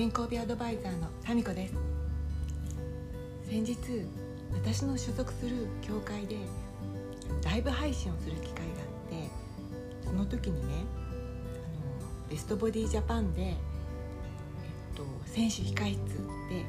[0.00, 1.74] 健康美アドバイザーのタミコです。
[3.50, 3.76] 先日
[4.50, 6.36] 私の所属する協会で
[7.44, 13.56] ライブ配信をする機会があってその時にねあのベストボディジャパンで、えっ
[14.96, 15.98] と、選手控室
[16.48, 16.64] で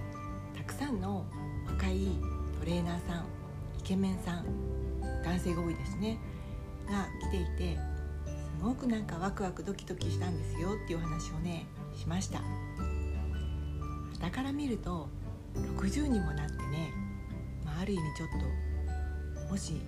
[0.57, 1.25] たくさんの
[1.67, 2.07] 若い
[2.59, 3.25] トレーナーさん
[3.79, 4.45] イケメンさん
[5.23, 6.19] 男性が多いですね
[6.85, 7.77] が来ていて
[8.59, 11.65] すごくなんかワクワクドキドキしたんですよっていうお話をね
[11.97, 12.41] しました。
[14.21, 15.09] だから見ると
[15.77, 16.93] 60にもなってね、
[17.65, 19.81] まあ、ある意味ちょっともし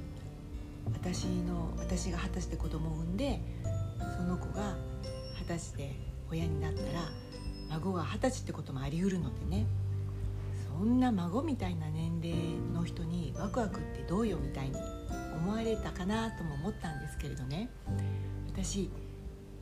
[0.93, 3.39] 私の私が二十歳で子供を産んで
[4.17, 4.75] その子が
[5.39, 5.95] 二十歳で
[6.29, 6.89] 親になったら
[7.69, 9.65] 孫が二十歳ってこともありうるのでね。
[10.77, 12.35] そんな孫みたいな年齢
[12.73, 14.75] の人にワクワクってどうよみたいに
[15.37, 17.69] 思われたかなとも思ったんですけれどね。
[18.47, 18.89] 私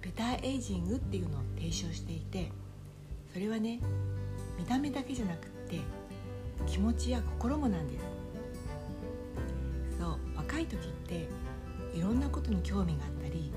[0.02, 2.52] ベターエイジングっていうのを提唱していて
[3.31, 3.80] それはね
[4.62, 5.80] 見た目だけじゃなくって
[6.67, 8.06] 気持ちや心もなんです。
[9.98, 11.28] そう若い時って
[11.95, 13.52] いろんなことに興味があったり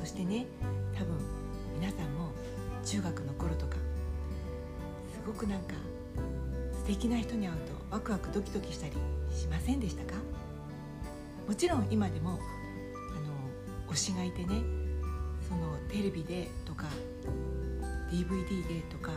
[0.00, 0.46] そしてね
[0.94, 1.18] 多分
[1.78, 2.30] 皆さんも
[2.82, 3.76] 中学の頃とか
[5.12, 5.74] すごくなんか
[6.72, 8.92] 素敵な人に会うとワクワクドキドキしたり
[9.36, 10.14] しませんでしたか？
[11.46, 12.34] もちろん今でもあ
[13.90, 14.62] の推しがいてね
[15.46, 16.86] そのテレビでとか
[18.10, 19.10] DVD でとか、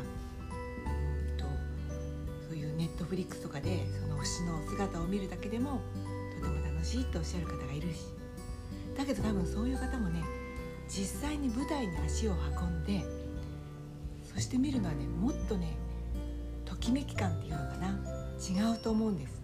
[2.56, 5.81] ういうネットフリックスとかでその推しの姿を見るだけでも
[6.36, 8.06] とても楽しいとおっしゃる方がいるし。
[8.97, 10.23] だけど多分そういう方もね
[10.88, 13.03] 実際に舞台に足を運んで
[14.34, 15.75] そして見るのはねもっとね
[16.64, 18.25] ときめき感っていうのかな。
[18.38, 19.42] 違うと思うんです。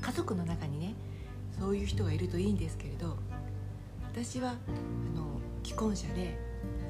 [0.00, 0.94] 家族の中にね
[1.58, 3.16] そういう人がいるといいんですけれど
[4.12, 4.54] 私はあ
[5.16, 6.38] の既婚者で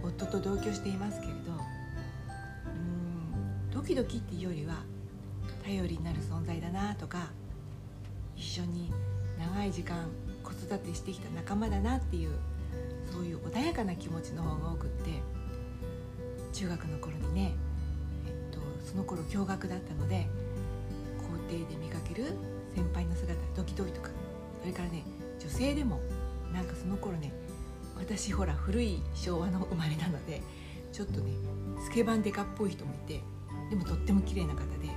[0.03, 1.53] 夫と同居していますけれど
[3.81, 4.75] ドキドキっていうよりは
[5.65, 7.31] 頼りになる存在だなとか
[8.37, 8.93] 一緒に
[9.39, 10.07] 長い時間
[10.45, 12.33] 子育てしてきた仲間だなっていう
[13.11, 15.23] そういう穏やかな気持ちの方が多くって
[16.53, 17.55] 中学の頃にね、
[18.27, 20.27] えっと、その頃共学だったので
[21.17, 22.35] 校庭で見かける
[22.75, 24.11] 先輩の姿ドキドキとか
[24.61, 25.05] それからね
[25.39, 26.01] 女性でも
[26.53, 27.33] なんかその頃ね
[27.97, 30.43] 私ほら古い昭和の生まれなので
[30.93, 31.33] ちょっとね
[31.83, 33.23] スケバンデカっぽい人もいて
[33.71, 34.91] でもとっても綺麗な方で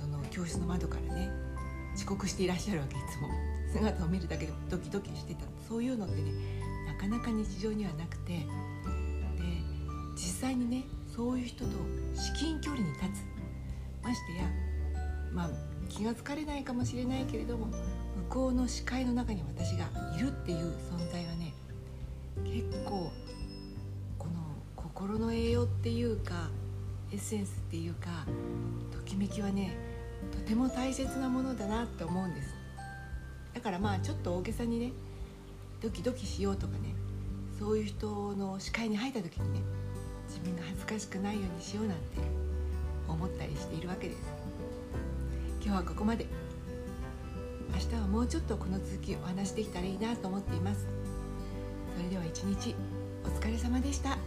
[0.00, 1.30] その教室の窓からね
[1.94, 3.28] 遅刻していらっしゃるわけいつも。
[3.72, 5.42] 姿を見るだけでドキドキしてた。
[5.68, 6.32] そういうのってね
[6.88, 8.32] なかなか日常にはなくて。
[8.32, 8.44] で
[10.16, 10.84] 実際にね
[11.14, 11.70] そういう人と
[12.14, 13.30] 至近距離に立つ。
[14.02, 14.44] ましてや
[15.32, 15.50] まあ
[15.88, 17.74] 気が付かれないかもしれないけれども向
[18.28, 21.52] こうの視界の中に私がいるっていう存在はね
[22.44, 23.12] 結構
[24.18, 24.32] この
[24.74, 26.48] 心の栄養っていうか
[27.12, 28.24] エッセンスっていうか
[28.92, 29.76] ときめきはね
[30.30, 32.54] とても大切なものだなって思うんです。
[33.54, 34.92] だからまあちょっと大げさにね
[35.80, 36.94] ドキドキしようとかね
[37.58, 39.60] そういう人の視界に入った時にね
[40.28, 42.02] 自分が恥ずかしくないようにしようなんて
[43.08, 44.20] 思ったりしているわけです。
[45.62, 46.26] 今日はここまで。
[47.72, 50.86] 明日はもうちょっとこの続きお話しできたらいいなと思っています。
[51.96, 52.74] それでは一日
[53.24, 54.18] お疲れ様でした。